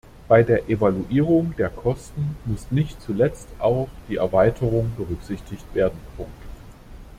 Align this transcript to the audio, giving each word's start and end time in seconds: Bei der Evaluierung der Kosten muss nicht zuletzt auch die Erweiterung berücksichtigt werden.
Bei 0.27 0.41
der 0.41 0.67
Evaluierung 0.67 1.53
der 1.59 1.69
Kosten 1.69 2.35
muss 2.45 2.71
nicht 2.71 2.99
zuletzt 3.03 3.47
auch 3.59 3.87
die 4.09 4.15
Erweiterung 4.15 4.91
berücksichtigt 4.97 5.75
werden. 5.75 5.99